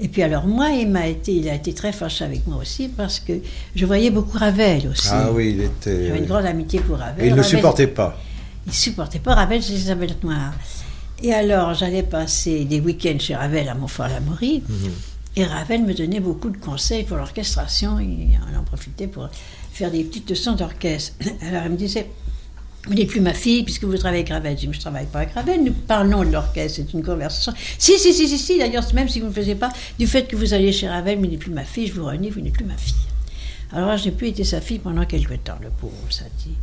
Et 0.01 0.07
puis 0.07 0.23
alors 0.23 0.47
moi, 0.47 0.69
il, 0.69 0.89
m'a 0.89 1.07
été, 1.07 1.33
il 1.33 1.49
a 1.49 1.55
été 1.55 1.73
très 1.73 1.91
fâché 1.91 2.23
avec 2.23 2.47
moi 2.47 2.57
aussi 2.61 2.87
parce 2.87 3.19
que 3.19 3.33
je 3.75 3.85
voyais 3.85 4.09
beaucoup 4.11 4.37
Ravel 4.37 4.87
aussi. 4.87 5.09
Ah 5.11 5.29
oui, 5.31 5.55
il 5.57 5.61
était. 5.61 6.07
J'avais 6.07 6.19
une 6.19 6.25
grande 6.25 6.45
amitié 6.45 6.79
pour 6.79 6.97
Ravel. 6.97 7.25
Et 7.25 7.27
il 7.29 7.35
ne 7.35 7.43
supportait 7.43 7.87
pas. 7.87 8.17
il 8.65 8.73
supportait 8.73 9.19
pas 9.19 9.35
Ravel 9.35 9.61
chez 9.61 9.73
Isabelle 9.73 10.15
Noire. 10.23 10.53
Et 11.21 11.33
alors, 11.33 11.73
j'allais 11.73 12.03
passer 12.03 12.65
des 12.65 12.79
week-ends 12.79 13.19
chez 13.19 13.35
Ravel 13.35 13.67
à 13.67 13.75
Montfort-l'Amaury. 13.75 14.63
Et 15.35 15.43
Ravel 15.43 15.83
me 15.83 15.93
donnait 15.93 16.19
beaucoup 16.19 16.49
de 16.49 16.57
conseils 16.57 17.03
pour 17.03 17.17
l'orchestration, 17.17 17.99
et 17.99 18.29
on 18.51 18.57
en 18.57 18.63
profitait 18.63 19.07
pour 19.07 19.29
faire 19.71 19.91
des 19.91 20.03
petites 20.03 20.29
leçons 20.29 20.53
d'orchestre. 20.53 21.13
Alors 21.47 21.63
il 21.65 21.71
me 21.71 21.77
disait, 21.77 22.07
vous 22.87 22.93
n'êtes 22.93 23.07
plus 23.07 23.21
ma 23.21 23.33
fille 23.33 23.63
puisque 23.63 23.83
vous 23.83 23.97
travaillez 23.97 24.21
avec 24.21 24.33
Ravel. 24.33 24.53
Je 24.53 24.61
dis, 24.61 24.67
mais 24.67 24.73
je 24.73 24.79
ne 24.79 24.81
travaille 24.81 25.05
pas 25.05 25.19
avec 25.19 25.33
Ravel, 25.33 25.63
nous 25.63 25.73
parlons 25.73 26.23
de 26.23 26.31
l'orchestre, 26.31 26.81
c'est 26.81 26.93
une 26.93 27.03
conversation. 27.03 27.53
Si, 27.77 27.99
si, 27.99 28.13
si, 28.13 28.27
si, 28.27 28.37
si, 28.37 28.57
d'ailleurs, 28.57 28.83
même 28.93 29.09
si 29.09 29.19
vous 29.19 29.27
ne 29.27 29.33
faisiez 29.33 29.55
pas, 29.55 29.71
du 29.97 30.07
fait 30.07 30.23
que 30.23 30.35
vous 30.35 30.53
alliez 30.53 30.71
chez 30.71 30.89
Ravel, 30.89 31.19
vous 31.19 31.27
n'êtes 31.27 31.39
plus 31.39 31.51
ma 31.51 31.65
fille, 31.65 31.87
je 31.87 31.93
vous 31.93 32.05
renie, 32.05 32.29
vous 32.29 32.41
n'êtes 32.41 32.53
plus 32.53 32.65
ma 32.65 32.77
fille. 32.77 32.95
Alors 33.71 33.97
j'ai 33.97 34.11
pu 34.11 34.29
être 34.29 34.43
sa 34.43 34.61
fille 34.61 34.79
pendant 34.79 35.05
quelque 35.05 35.35
temps, 35.35 35.57
le 35.61 35.69
pauvre 35.69 35.93
dit. 36.39 36.55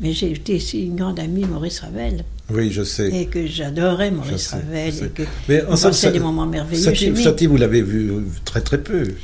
Mais 0.00 0.12
j'ai 0.12 0.32
été 0.32 0.60
une 0.74 0.96
grande 0.96 1.18
amie 1.18 1.44
Maurice 1.44 1.80
Ravel. 1.80 2.24
Oui, 2.50 2.70
je 2.70 2.82
sais. 2.82 3.08
Et 3.08 3.26
que 3.26 3.46
j'adorais 3.46 4.10
Maurice 4.10 4.48
Ravel. 4.48 4.94
Et 4.94 5.08
que 5.08 5.22
Mais 5.48 5.64
on 5.68 5.76
passait 5.76 6.12
des 6.12 6.20
moments 6.20 6.46
merveilleux. 6.46 7.14
Satie, 7.16 7.46
vous 7.46 7.56
l'avez 7.56 7.82
vu 7.82 8.12
très 8.44 8.60
très 8.60 8.78
peu. 8.78 9.14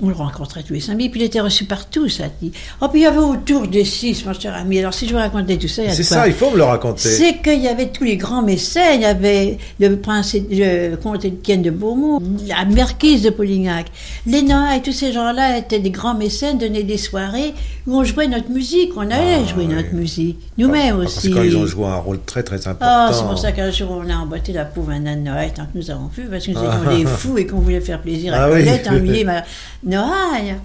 On 0.00 0.08
le 0.08 0.14
rencontrait 0.14 0.62
tous 0.62 0.72
les 0.72 0.80
samedis, 0.80 1.10
puis 1.10 1.20
il 1.20 1.24
était 1.24 1.40
reçu 1.40 1.64
partout, 1.64 2.08
ça 2.08 2.24
dit. 2.40 2.50
Oh, 2.80 2.88
puis 2.88 3.00
il 3.00 3.04
y 3.04 3.06
avait 3.06 3.18
autour 3.18 3.68
des 3.68 3.84
six, 3.84 4.24
mon 4.24 4.32
cher 4.32 4.54
ami. 4.54 4.78
Alors, 4.78 4.94
si 4.94 5.06
je 5.06 5.12
vous 5.12 5.18
racontais 5.18 5.58
tout 5.58 5.68
ça, 5.68 5.82
C'est 5.90 6.02
ça, 6.02 6.26
il 6.26 6.32
faut 6.32 6.50
me 6.50 6.56
le 6.56 6.64
raconter. 6.64 7.08
C'est 7.08 7.42
qu'il 7.42 7.60
y 7.60 7.68
avait 7.68 7.88
tous 7.88 8.04
les 8.04 8.16
grands 8.16 8.42
mécènes. 8.42 9.00
Il 9.00 9.02
y 9.02 9.04
avait 9.04 9.58
le 9.78 9.96
prince, 9.96 10.34
le 10.34 10.96
comte 10.96 11.24
Étienne 11.24 11.62
de 11.62 11.70
Beaumont, 11.70 12.20
la 12.48 12.64
marquise 12.64 13.22
de 13.22 13.30
Polignac. 13.30 13.86
Les 14.26 14.42
Noah 14.42 14.76
et 14.76 14.82
tous 14.82 14.92
ces 14.92 15.12
gens-là 15.12 15.58
étaient 15.58 15.78
des 15.78 15.90
grands 15.90 16.14
mécènes, 16.14 16.58
donnaient 16.58 16.82
des 16.82 16.98
soirées 16.98 17.54
où 17.86 17.96
on 17.96 18.04
jouait 18.04 18.28
notre 18.28 18.50
musique. 18.50 18.92
On 18.96 19.02
allait 19.02 19.40
ah, 19.42 19.44
jouer 19.44 19.66
notre 19.66 19.94
musique. 19.94 20.38
Nous-mêmes 20.56 20.96
ah, 21.00 21.04
aussi. 21.04 21.30
Parce 21.30 21.44
qu'ils 21.44 21.56
ont 21.56 21.66
joué 21.66 21.86
un 21.86 21.96
rôle 21.96 22.20
très, 22.24 22.42
très 22.42 22.66
important. 22.66 23.08
Ah, 23.08 23.10
c'est 23.12 23.24
pour 23.24 23.38
ça 23.38 23.52
qu'un 23.52 23.70
jour, 23.70 23.90
on 23.90 24.08
a 24.08 24.16
emboîté 24.16 24.52
la 24.52 24.64
pauvre 24.64 24.92
Anna 24.92 25.14
de 25.14 25.20
Noël 25.20 25.52
tant 25.54 25.64
que 25.64 25.76
nous 25.76 25.90
avons 25.90 26.08
vu, 26.16 26.24
parce 26.24 26.46
que 26.46 26.52
nous 26.52 26.58
étions 26.58 26.96
des 26.96 27.06
fous 27.06 27.38
et 27.38 27.46
qu'on 27.46 27.58
voulait 27.58 27.80
faire 27.80 28.00
plaisir 28.00 28.34
à 28.34 28.48
Colette, 28.48 28.88
oui. 28.90 29.24
Noailles. 29.84 30.56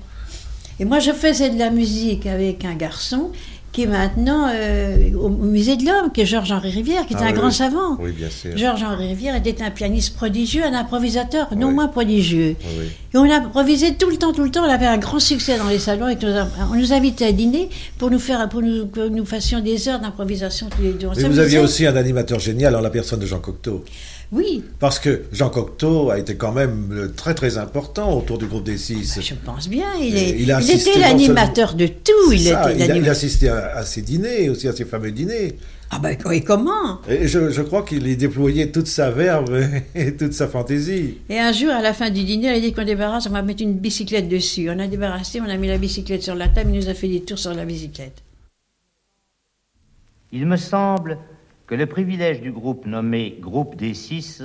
Et 0.79 0.85
moi, 0.85 0.99
je 0.99 1.11
faisais 1.11 1.49
de 1.49 1.57
la 1.57 1.69
musique 1.69 2.27
avec 2.27 2.63
un 2.65 2.75
garçon 2.75 3.31
qui 3.77 3.83
est 3.83 3.87
maintenant 3.87 4.49
euh, 4.51 5.13
au 5.13 5.29
musée 5.29 5.75
de 5.75 5.85
l'Homme, 5.85 6.11
qui 6.11 6.21
est 6.21 6.25
Georges-Henri 6.25 6.71
Rivière, 6.71 7.05
qui 7.05 7.13
est 7.13 7.17
ah 7.19 7.25
un 7.25 7.31
grand 7.31 7.51
savant. 7.51 7.95
Oui, 7.99 8.11
bien 8.11 8.29
sûr. 8.29 8.57
Georges-Henri 8.57 9.09
Rivière 9.09 9.35
était 9.35 9.61
un 9.61 9.69
pianiste 9.69 10.15
prodigieux, 10.15 10.63
un 10.63 10.73
improvisateur 10.73 11.47
non 11.55 11.71
moins 11.71 11.87
prodigieux. 11.87 12.55
Et 13.13 13.17
on 13.17 13.29
improvisait 13.29 13.93
tout 13.93 14.09
le 14.09 14.17
temps, 14.17 14.33
tout 14.33 14.43
le 14.43 14.49
temps. 14.49 14.65
On 14.65 14.69
avait 14.69 14.87
un 14.87 14.97
grand 14.97 15.19
succès 15.19 15.59
dans 15.59 15.67
les 15.67 15.77
salons. 15.77 16.07
Et 16.07 16.17
on 16.71 16.75
nous 16.75 16.91
invitait 16.91 17.25
à 17.25 17.31
dîner 17.31 17.69
pour 17.99 18.09
nous 18.09 18.17
faire, 18.17 18.49
pour 18.49 18.63
nous, 18.63 18.87
que 18.87 19.09
nous 19.09 19.25
fassions 19.25 19.59
des 19.59 19.87
heures 19.87 19.99
d'improvisation 19.99 20.69
tous 20.75 20.81
les 20.81 20.93
deux. 20.93 21.07
Et 21.15 21.29
vous 21.29 21.37
aviez 21.37 21.59
aussi 21.59 21.85
un 21.85 21.95
animateur 21.95 22.39
génial 22.39 22.75
en 22.75 22.81
la 22.81 22.89
personne 22.89 23.19
de 23.19 23.27
Jean 23.27 23.39
Cocteau. 23.39 23.83
Oui. 24.31 24.63
Parce 24.79 24.99
que 24.99 25.23
Jean 25.31 25.49
Cocteau 25.49 26.09
a 26.09 26.19
été 26.19 26.35
quand 26.35 26.51
même 26.51 26.89
euh, 26.91 27.07
très 27.15 27.33
très 27.33 27.57
important 27.57 28.17
autour 28.17 28.37
du 28.37 28.45
groupe 28.45 28.65
des 28.65 28.77
Six. 28.77 29.15
Ah, 29.17 29.21
je 29.21 29.33
pense 29.33 29.69
bien. 29.69 29.87
Il, 30.01 30.17
est, 30.17 30.31
il, 30.37 30.51
était 30.51 30.99
l'animateur 30.99 31.75
de 31.75 31.87
tout. 31.87 32.31
Il, 32.31 32.47
était 32.47 32.75
il, 32.75 32.91
a, 32.91 32.95
il, 32.97 33.09
assisté 33.09 33.47
à, 33.47 33.83
ses 33.83 34.01
dîners, 34.01 34.49
aussi 34.49 34.67
à 34.67 34.73
ses 34.73 34.83
fameux 34.83 35.11
dîners. 35.11 35.55
Ah 35.89 35.99
ben 35.99 36.17
et 36.31 36.41
comment? 36.41 36.99
Et 37.07 37.29
je, 37.29 37.49
je, 37.49 37.61
crois 37.61 37.83
qu'il 37.83 38.05
y 38.07 38.17
déployait 38.17 38.71
toute 38.71 38.87
sa 38.87 39.09
verve 39.09 39.65
et 39.95 40.13
toute 40.17 40.33
sa 40.33 40.49
fantaisie. 40.49 41.19
Et 41.29 41.39
un 41.39 41.53
jour, 41.53 41.69
à 41.69 41.81
la 41.81 41.93
fin 41.93 42.09
du 42.09 42.25
dîner, 42.25 42.49
il 42.49 42.55
a 42.55 42.59
dit 42.59 42.73
qu'on 42.73 42.83
débarrasse, 42.83 43.27
on 43.27 43.31
va 43.31 43.41
mettre 43.41 43.63
une 43.63 43.75
bicyclette 43.75 44.27
dessus. 44.27 44.69
On 44.69 44.77
a 44.79 44.87
débarrassé, 44.87 45.39
on 45.39 45.45
a 45.45 45.55
mis 45.55 45.67
la 45.67 45.77
bicyclette 45.77 46.23
sur 46.23 46.35
la 46.35 46.49
table, 46.49 46.71
il 46.73 46.81
nous 46.81 46.89
a 46.89 46.93
fait 46.93 47.07
des 47.07 47.21
tours 47.21 47.39
sur 47.39 47.53
la 47.53 47.63
bicyclette. 47.63 48.21
Il 50.33 50.45
me 50.45 50.57
semble 50.57 51.17
que 51.67 51.75
le 51.75 51.85
privilège 51.85 52.41
du 52.41 52.51
groupe 52.51 52.85
nommé 52.85 53.37
Groupe 53.39 53.75
des 53.75 53.93
Six 53.93 54.43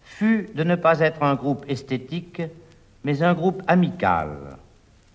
fut 0.00 0.48
de 0.54 0.62
ne 0.62 0.76
pas 0.76 1.00
être 1.00 1.22
un 1.22 1.34
groupe 1.34 1.64
esthétique, 1.68 2.42
mais 3.04 3.22
un 3.22 3.34
groupe 3.34 3.62
amical. 3.66 4.56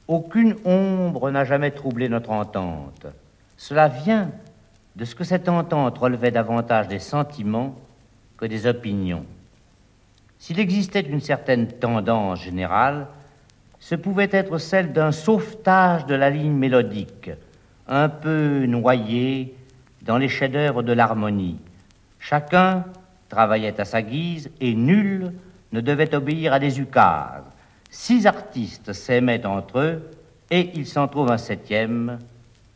Aucune 0.08 0.56
ombre 0.66 1.32
n'a 1.32 1.46
jamais 1.46 1.72
troublé 1.72 2.10
notre 2.10 2.32
entente. 2.32 3.08
Cela 3.56 3.88
vient 3.88 4.32
de 4.96 5.06
ce 5.06 5.16
que 5.16 5.24
cette 5.24 5.48
entente 5.48 5.98
relevait 5.98 6.32
davantage 6.32 6.88
des 6.88 7.00
sentiments 7.00 7.76
que 8.38 8.46
des 8.46 8.68
opinions. 8.68 9.26
S'il 10.40 10.60
existait 10.60 11.02
une 11.02 11.22
certaine 11.22 11.68
tendance 11.68 12.44
générale, 12.44 13.08
ce 13.80 13.96
pouvait 13.96 14.30
être 14.32 14.58
celle 14.58 14.92
d'un 14.92 15.12
sauvetage 15.12 16.06
de 16.06 16.16
la 16.16 16.30
ligne 16.30 16.54
mélodique, 16.54 17.32
un 17.88 18.10
peu 18.10 18.66
noyée 18.66 19.57
dans 20.08 20.18
les 20.18 20.30
chefs-d'œuvre 20.30 20.82
de 20.82 20.94
l'harmonie. 20.94 21.60
Chacun 22.18 22.86
travaillait 23.30 23.80
à 23.80 23.86
sa 23.86 24.02
guise 24.02 24.50
et 24.62 24.74
nul 24.74 25.34
ne 25.74 25.82
devait 25.82 26.16
obéir 26.16 26.54
à 26.54 26.60
des 26.60 26.80
ukases. 26.80 27.44
Six 27.90 28.26
artistes 28.26 28.94
s'aimaient 28.94 29.46
entre 29.46 29.80
eux 29.80 30.12
et 30.50 30.72
il 30.76 30.88
s'en 30.88 31.08
trouve 31.08 31.30
un 31.30 31.38
septième 31.38 32.20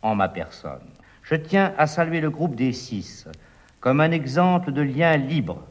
en 0.01 0.13
ma 0.13 0.27
personne. 0.27 0.81
Je 1.23 1.35
tiens 1.35 1.73
à 1.77 1.87
saluer 1.87 2.19
le 2.19 2.29
groupe 2.29 2.55
des 2.55 2.73
six 2.73 3.27
comme 3.79 4.01
un 4.01 4.11
exemple 4.11 4.71
de 4.71 4.81
lien 4.81 5.17
libre, 5.17 5.63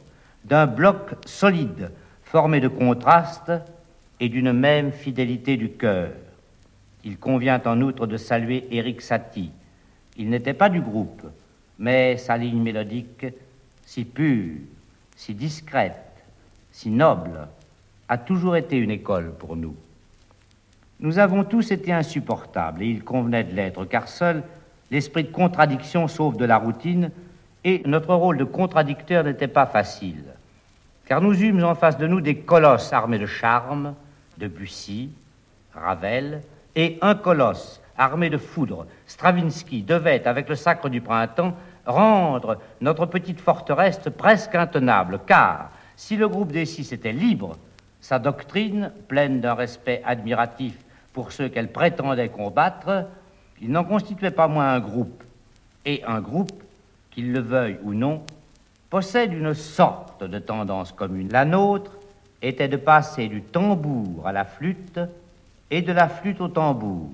d'un 0.43 0.65
bloc 0.67 1.11
solide 1.25 1.91
formé 2.23 2.59
de 2.59 2.67
contrastes 2.67 3.53
et 4.19 4.29
d'une 4.29 4.51
même 4.51 4.91
fidélité 4.91 5.57
du 5.57 5.69
cœur. 5.69 6.09
Il 7.03 7.17
convient 7.17 7.61
en 7.65 7.81
outre 7.81 8.07
de 8.07 8.17
saluer 8.17 8.67
Éric 8.71 9.01
Satie. 9.01 9.51
Il 10.17 10.29
n'était 10.29 10.53
pas 10.53 10.69
du 10.69 10.81
groupe, 10.81 11.23
mais 11.81 12.15
sa 12.17 12.37
ligne 12.37 12.61
mélodique, 12.61 13.25
si 13.83 14.05
pure, 14.05 14.59
si 15.15 15.33
discrète, 15.33 15.95
si 16.71 16.91
noble, 16.91 17.47
a 18.07 18.19
toujours 18.19 18.55
été 18.55 18.77
une 18.77 18.91
école 18.91 19.33
pour 19.33 19.55
nous. 19.55 19.75
Nous 20.99 21.17
avons 21.17 21.43
tous 21.43 21.71
été 21.71 21.91
insupportables, 21.91 22.83
et 22.83 22.85
il 22.85 23.03
convenait 23.03 23.43
de 23.43 23.55
l'être, 23.55 23.83
car 23.85 24.07
seul 24.07 24.43
l'esprit 24.91 25.23
de 25.23 25.31
contradiction 25.31 26.07
sauve 26.07 26.37
de 26.37 26.45
la 26.45 26.57
routine, 26.57 27.09
et 27.63 27.81
notre 27.85 28.13
rôle 28.13 28.37
de 28.37 28.43
contradicteur 28.43 29.23
n'était 29.23 29.47
pas 29.47 29.65
facile, 29.65 30.23
car 31.07 31.19
nous 31.19 31.41
eûmes 31.41 31.63
en 31.63 31.73
face 31.73 31.97
de 31.97 32.05
nous 32.05 32.21
des 32.21 32.37
colosses 32.37 32.93
armés 32.93 33.17
de 33.17 33.25
charme, 33.25 33.95
de 34.37 34.47
Bussy, 34.47 35.09
Ravel, 35.73 36.41
et 36.75 36.99
un 37.01 37.15
colosse 37.15 37.81
armé 37.97 38.29
de 38.29 38.37
foudre, 38.37 38.85
Stravinsky, 39.07 39.81
devait, 39.81 40.27
avec 40.27 40.47
le 40.47 40.55
sacre 40.55 40.89
du 40.89 41.01
printemps, 41.01 41.55
rendre 41.85 42.57
notre 42.79 43.05
petite 43.05 43.39
forteresse 43.39 43.99
presque 44.17 44.55
intenable, 44.55 45.19
car 45.25 45.71
si 45.95 46.17
le 46.17 46.27
groupe 46.27 46.51
des 46.51 46.65
six 46.65 46.91
était 46.91 47.11
libre, 47.11 47.57
sa 47.99 48.17
doctrine, 48.17 48.91
pleine 49.07 49.41
d'un 49.41 49.53
respect 49.53 50.01
admiratif 50.05 50.77
pour 51.13 51.31
ceux 51.31 51.49
qu'elle 51.49 51.71
prétendait 51.71 52.29
combattre, 52.29 53.05
il 53.61 53.71
n'en 53.71 53.83
constituait 53.83 54.31
pas 54.31 54.47
moins 54.47 54.73
un 54.73 54.79
groupe. 54.79 55.23
Et 55.85 56.03
un 56.05 56.21
groupe, 56.21 56.63
qu'il 57.11 57.31
le 57.31 57.39
veuille 57.39 57.79
ou 57.83 57.93
non, 57.93 58.23
possède 58.89 59.33
une 59.33 59.53
sorte 59.53 60.23
de 60.23 60.39
tendance 60.39 60.91
commune. 60.91 61.31
La 61.31 61.45
nôtre 61.45 61.97
était 62.41 62.67
de 62.67 62.77
passer 62.77 63.27
du 63.27 63.41
tambour 63.41 64.27
à 64.27 64.31
la 64.31 64.45
flûte 64.45 64.99
et 65.69 65.81
de 65.81 65.91
la 65.91 66.07
flûte 66.09 66.41
au 66.41 66.47
tambour. 66.47 67.09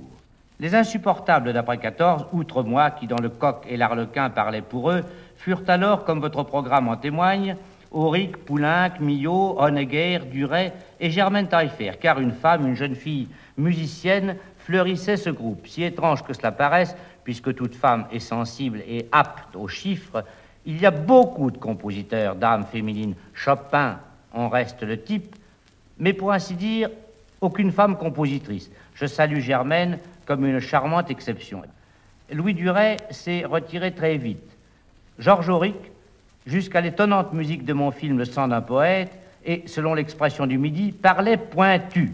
Les 0.60 0.74
insupportables 0.74 1.54
d'après 1.54 1.78
14, 1.78 2.28
outre 2.34 2.64
moi 2.64 2.90
qui 2.90 3.06
dans 3.06 3.22
le 3.22 3.30
coq 3.30 3.64
et 3.70 3.78
l'arlequin 3.78 4.32
parlaient 4.32 4.64
pour 4.64 4.90
eux, 4.90 5.04
furent 5.36 5.64
alors, 5.68 6.04
comme 6.04 6.20
votre 6.20 6.42
programme 6.42 6.88
en 6.88 6.98
témoigne, 6.98 7.56
Auric, 7.92 8.38
Poulenc, 8.38 9.00
Millot, 9.00 9.56
Honegger, 9.60 10.20
Duret 10.32 10.74
et 11.00 11.12
Germaine 11.12 11.48
Taillefer, 11.48 11.92
car 12.02 12.20
une 12.20 12.32
femme, 12.32 12.66
une 12.66 12.76
jeune 12.76 12.96
fille 12.96 13.28
musicienne, 13.58 14.36
fleurissait 14.58 15.16
ce 15.16 15.30
groupe. 15.30 15.68
Si 15.68 15.84
étrange 15.84 16.24
que 16.24 16.34
cela 16.34 16.52
paraisse, 16.52 16.96
puisque 17.24 17.54
toute 17.56 17.76
femme 17.76 18.06
est 18.12 18.20
sensible 18.20 18.82
et 18.88 19.08
apte 19.12 19.56
aux 19.56 19.68
chiffres, 19.68 20.24
il 20.66 20.82
y 20.82 20.86
a 20.86 20.92
beaucoup 20.92 21.52
de 21.52 21.58
compositeurs 21.58 22.36
d'âmes 22.36 22.66
féminines. 22.66 23.14
Chopin 23.34 24.00
en 24.34 24.50
reste 24.50 24.82
le 24.82 25.00
type, 25.00 25.36
mais 26.00 26.14
pour 26.14 26.32
ainsi 26.32 26.56
dire, 26.56 26.90
aucune 27.42 27.72
femme 27.72 27.96
compositrice. 27.96 28.72
Je 28.96 29.06
salue 29.06 29.40
Germaine 29.40 30.00
comme 30.28 30.46
une 30.46 30.60
charmante 30.60 31.10
exception. 31.10 31.64
Louis 32.32 32.54
Duret 32.54 32.98
s'est 33.10 33.46
retiré 33.46 33.94
très 33.94 34.18
vite. 34.18 34.58
Georges 35.18 35.50
Auric, 35.50 35.78
jusqu'à 36.46 36.82
l'étonnante 36.82 37.34
musique 37.34 37.66
de 37.66 37.74
mon 37.74 37.90
film 37.90 38.20
Le 38.20 38.26
sang 38.26 38.50
d'un 38.50 38.62
poète, 38.62 39.12
et, 39.46 39.64
selon 39.66 39.94
l'expression 39.94 40.46
du 40.46 40.58
midi, 40.58 40.92
parlait 40.92 41.38
pointu. 41.38 42.14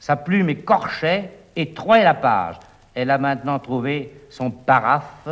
Sa 0.00 0.16
plume 0.16 0.50
écorchait 0.50 1.30
et 1.54 1.72
trouvait 1.72 2.02
la 2.02 2.14
page. 2.14 2.56
Elle 2.94 3.10
a 3.10 3.18
maintenant 3.18 3.60
trouvé 3.60 4.12
son 4.28 4.50
paraphe 4.50 5.28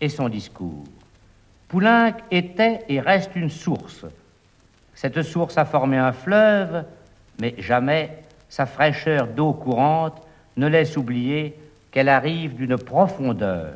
et 0.00 0.08
son 0.08 0.28
discours. 0.28 0.84
Poulenc 1.68 2.14
était 2.32 2.84
et 2.88 2.98
reste 2.98 3.36
une 3.36 3.50
source. 3.50 4.04
Cette 4.94 5.22
source 5.22 5.56
a 5.58 5.64
formé 5.64 5.96
un 5.96 6.12
fleuve, 6.12 6.84
mais 7.40 7.54
jamais 7.58 8.24
sa 8.48 8.66
fraîcheur 8.66 9.28
d'eau 9.28 9.52
courante 9.52 10.20
ne 10.58 10.66
laisse 10.68 10.96
oublier 10.98 11.54
qu'elle 11.90 12.10
arrive 12.10 12.54
d'une 12.54 12.76
profondeur. 12.76 13.72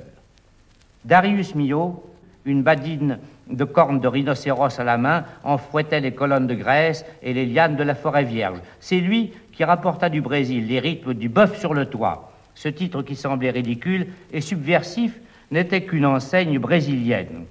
Darius 1.05 1.55
Milhaud 1.55 2.05
une 2.45 2.63
badine 2.63 3.19
de 3.49 3.65
cornes 3.65 4.01
de 4.01 4.09
rhinocéros 4.09 4.79
à 4.79 4.85
la 4.85 4.99
main, 4.99 5.25
en 5.45 5.59
fouettait 5.59 6.01
les 6.01 6.13
colonnes 6.13 6.47
de 6.47 6.55
Grèce 6.55 7.05
et 7.23 7.33
les 7.33 7.47
lianes 7.47 7.77
de 7.77 7.83
la 7.83 7.95
forêt 7.95 8.25
vierge. 8.25 8.59
C'est 8.81 8.99
lui 8.99 9.33
qui 9.53 9.65
rapporta 9.65 10.09
du 10.09 10.21
Brésil 10.21 10.67
les 10.67 10.79
rythmes 10.79 11.15
du 11.15 11.29
bœuf 11.29 11.59
sur 11.59 11.75
le 11.75 11.87
toit. 11.87 12.33
Ce 12.55 12.69
titre 12.69 13.03
qui 13.03 13.17
semblait 13.17 13.51
ridicule 13.51 14.09
et 14.33 14.41
subversif 14.41 15.19
n'était 15.51 15.83
qu'une 15.83 16.07
enseigne 16.07 16.59
brésilienne, 16.59 17.45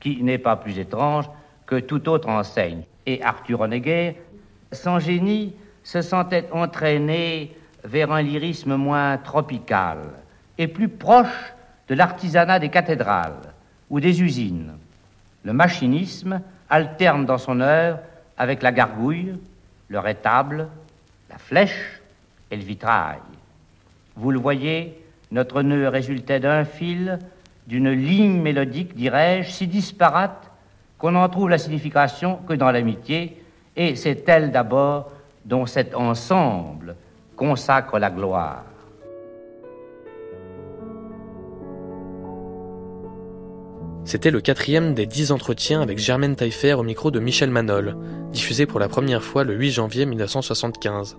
qui 0.00 0.22
n'est 0.22 0.38
pas 0.38 0.56
plus 0.56 0.78
étrange 0.78 1.28
que 1.66 1.76
toute 1.76 2.08
autre 2.08 2.28
enseigne. 2.28 2.82
Et 3.06 3.22
Arthur 3.22 3.60
Honegger, 3.60 4.16
sans 4.72 4.98
génie, 4.98 5.54
se 5.82 6.02
sentait 6.02 6.46
entraîné 6.52 7.56
vers 7.84 8.12
un 8.12 8.22
lyrisme 8.22 8.76
moins 8.76 9.16
tropical 9.18 9.98
et 10.56 10.68
plus 10.68 10.88
proche 10.88 11.54
de 11.88 11.94
l'artisanat 11.94 12.58
des 12.58 12.68
cathédrales 12.68 13.52
ou 13.90 14.00
des 14.00 14.22
usines. 14.22 14.72
Le 15.44 15.52
machinisme 15.52 16.40
alterne 16.68 17.24
dans 17.24 17.38
son 17.38 17.60
œuvre 17.60 18.00
avec 18.36 18.62
la 18.62 18.72
gargouille, 18.72 19.38
le 19.88 19.98
rétable, 19.98 20.68
la 21.30 21.38
flèche 21.38 22.00
et 22.50 22.56
le 22.56 22.62
vitrail. 22.62 23.18
Vous 24.16 24.30
le 24.30 24.38
voyez, 24.38 25.00
notre 25.30 25.62
nœud 25.62 25.88
résultait 25.88 26.40
d'un 26.40 26.64
fil, 26.64 27.18
d'une 27.66 27.90
ligne 27.90 28.40
mélodique, 28.40 28.94
dirais-je, 28.94 29.50
si 29.50 29.66
disparate 29.66 30.50
qu'on 30.98 31.12
n'en 31.12 31.28
trouve 31.28 31.48
la 31.48 31.58
signification 31.58 32.36
que 32.48 32.54
dans 32.54 32.70
l'amitié, 32.70 33.42
et 33.76 33.94
c'est 33.94 34.28
elle 34.28 34.50
d'abord 34.50 35.12
dont 35.44 35.66
cet 35.66 35.94
ensemble 35.94 36.96
consacre 37.38 37.98
la 37.98 38.10
gloire. 38.10 38.64
C'était 44.04 44.30
le 44.30 44.40
quatrième 44.40 44.94
des 44.94 45.06
dix 45.06 45.32
entretiens 45.32 45.82
avec 45.82 45.98
Germaine 45.98 46.34
Taillefer 46.34 46.72
au 46.74 46.82
micro 46.82 47.10
de 47.10 47.20
Michel 47.20 47.50
Manol, 47.50 47.96
diffusé 48.32 48.66
pour 48.66 48.80
la 48.80 48.88
première 48.88 49.22
fois 49.22 49.44
le 49.44 49.54
8 49.54 49.70
janvier 49.70 50.06
1975. 50.06 51.18